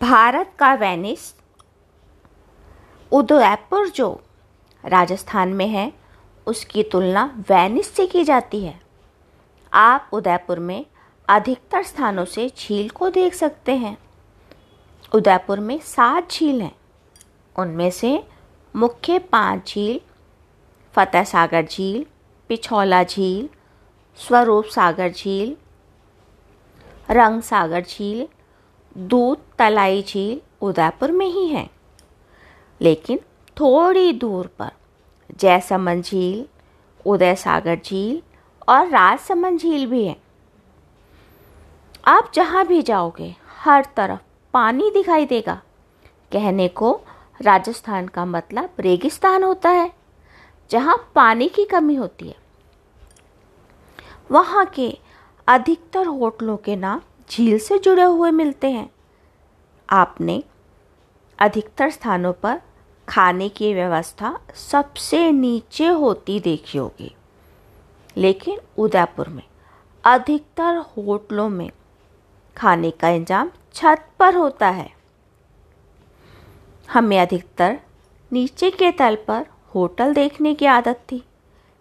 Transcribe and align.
भारत 0.00 0.52
का 0.58 0.74
वेनिस, 0.74 1.34
उदयपुर 3.12 3.88
जो 3.88 4.20
राजस्थान 4.84 5.48
में 5.48 5.68
है, 5.68 5.92
उसकी 6.46 6.82
तुलना 6.82 7.44
वेनिस 7.50 7.94
से 7.94 8.06
की 8.06 8.24
जाती 8.24 8.64
है। 8.64 8.80
आप 9.72 10.10
उदयपुर 10.12 10.58
में 10.58 10.86
अधिकतर 11.28 11.82
स्थानों 11.82 12.24
से 12.24 12.52
झील 12.58 12.88
को 12.88 13.10
देख 13.10 13.34
सकते 13.34 13.76
हैं। 13.76 13.98
उदयपुर 15.14 15.60
में 15.60 15.78
सात 15.78 16.30
झील 16.30 16.62
हैं। 16.62 16.76
उनमें 17.56 17.90
से 17.90 18.24
मुख्य 18.76 19.18
पाँच 19.18 19.68
झील 19.68 20.00
फतेह 20.94 21.24
सागर 21.24 21.66
झील, 21.66 22.06
पिछौला 22.48 23.04
झील, 23.04 23.48
स्वरूप 24.16 24.64
सागर 24.64 25.12
झील, 25.12 25.56
रंग 27.10 27.42
सागर 27.42 27.84
झील 27.84 28.28
दूध, 28.98 29.38
तलाई 29.58 30.02
झील 30.02 30.40
उदयपुर 30.60 31.12
में 31.12 31.26
ही 31.26 31.48
है। 31.48 31.70
लेकिन 32.80 33.18
थोड़ी 33.60 34.12
दूर 34.12 34.46
पर 34.46 34.70
जयसमन 35.36 36.02
झील 36.02 36.46
उदय 37.06 37.34
सागर 37.34 37.80
झील 37.84 38.22
और 38.68 38.86
राजसमन 38.86 39.58
झील 39.58 39.86
भी 39.86 40.06
है। 40.06 40.16
आप 42.06 42.32
जहाँ 42.34 42.66
भी 42.66 42.82
जाओगे, 42.82 43.36
हर 43.58 43.84
तरफ़ 43.96 44.20
पानी 44.54 44.90
दिखाई 44.90 45.26
देगा। 45.26 45.62
कहने 46.32 46.68
को 46.68 47.00
राजस्थान 47.42 48.08
का 48.08 48.24
मतलब 48.24 48.70
रेगिस्तान 48.80 49.44
होता 49.44 49.70
है, 49.70 49.92
जहाँ 50.70 51.12
पानी 51.14 51.48
की 51.48 51.64
कमी 51.64 51.94
होती 51.94 52.28
है। 52.28 52.36
वहाँ 54.30 54.66
के 54.66 54.98
अधिकतर 55.46 56.06
होटलों 56.06 56.56
के 56.56 56.76
नाम 56.76 57.00
झील 57.30 57.58
से 57.58 57.78
जुड़े 57.78 58.02
हुए 58.02 58.30
मिलते 58.30 58.70
हैं। 58.70 58.88
आपने 59.88 60.42
अधिकतर 61.38 61.90
स्थानों 61.90 62.32
पर 62.32 62.60
खाने 63.08 63.48
की 63.48 63.72
व्यवस्था 63.74 64.38
सबसे 64.54 65.30
नीचे 65.32 65.86
होती 65.86 66.38
देखी 66.40 66.78
होगी। 66.78 67.14
लेकिन 68.16 68.58
उदयपुर 68.78 69.28
में 69.28 69.42
अधिकतर 70.04 70.76
होटलों 70.88 71.48
में 71.48 71.70
खाने 72.56 72.90
का 72.90 73.08
इंतज़ाम 73.08 73.50
छत 73.74 74.04
पर 74.18 74.34
होता 74.34 74.68
है। 74.68 74.90
हमें 76.88 77.18
अधिकतर 77.20 77.78
नीचे 78.32 78.70
के 78.70 78.90
तल 78.92 79.16
पर 79.28 79.46
होटल 79.74 80.14
देखने 80.14 80.54
की 80.54 80.66
आदत 80.66 81.04
थी। 81.12 81.22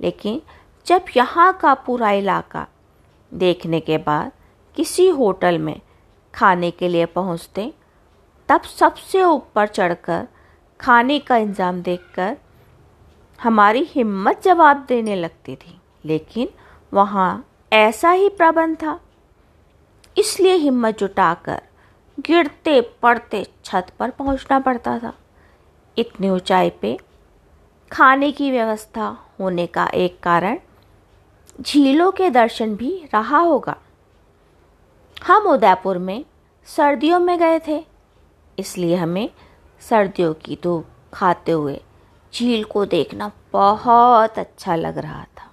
लेकिन 0.00 0.40
जब 0.86 1.04
यहाँ 1.16 1.52
का 1.52 1.74
पूरा 1.76 2.10
इलाका 2.10 2.66
देखने 3.32 3.80
के 3.80 3.98
बाद 3.98 4.30
किसी 4.76 5.08
होटल 5.08 5.58
में 5.58 5.80
खाने 6.34 6.70
के 6.70 6.88
लिए 6.88 7.06
पहुँचते, 7.06 7.72
तब 8.48 8.62
सबसे 8.62 9.22
ऊपर 9.24 9.66
चढ़कर 9.66 10.26
खाने 10.80 11.18
का 11.18 11.36
इंतज़ाम 11.36 11.82
देखकर 11.82 12.36
हमारी 13.38 13.82
हिम्मत 13.84 14.42
जवाब 14.42 14.84
देने 14.88 15.16
लगती 15.16 15.56
थी। 15.56 15.78
लेकिन 16.04 16.48
वहाँ 16.92 17.44
ऐसा 17.72 18.10
ही 18.10 18.28
प्रबंध 18.28 18.76
था। 18.76 18.98
इसलिए 20.16 20.54
हिम्मत 20.54 20.98
जुटाकर 20.98 21.60
गिरते 22.18 22.80
पड़ते 23.02 23.44
छत 23.64 23.92
पर 23.98 24.10
पहुँचना 24.10 24.58
पड़ता 24.58 24.98
था। 24.98 25.12
इतनी 25.96 26.28
ऊंचाई 26.30 26.70
पे 26.70 26.98
खाने 27.90 28.30
की 28.32 28.50
व्यवस्था 28.50 29.06
होने 29.40 29.66
का 29.66 29.86
एक 29.86 30.18
कारण 30.20 30.58
झीलों 31.60 32.10
के 32.12 32.30
दर्शन 32.30 32.74
भी 32.76 32.90
रहा 33.14 33.38
होगा। 33.38 33.76
हम 35.22 35.46
उदयपुर 35.46 35.98
में 35.98 36.24
सर्दियों 36.68 37.18
में 37.20 37.38
गए 37.38 37.58
थे, 37.68 37.84
इसलिए 38.58 38.96
हमें 38.96 39.28
सर्दियों 39.82 40.32
की 40.34 40.58
धूप 40.62 40.86
खाते 41.14 41.52
हुए 41.52 41.80
झील 42.32 42.64
को 42.64 42.84
देखना 42.86 43.30
बहुत 43.52 44.38
अच्छा 44.38 44.76
लग 44.76 44.98
रहा 44.98 45.22
था। 45.22 45.50